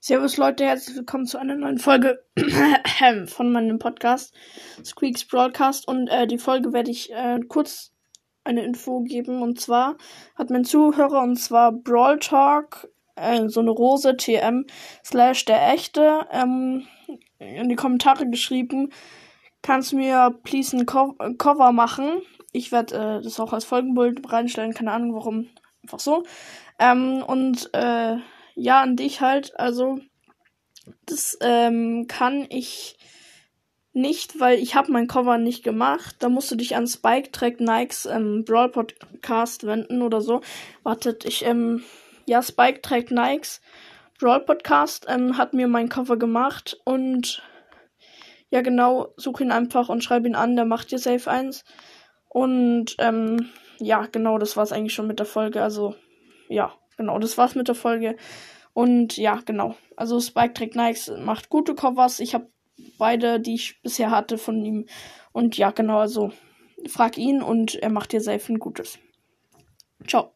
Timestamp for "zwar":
9.60-9.96, 11.36-11.72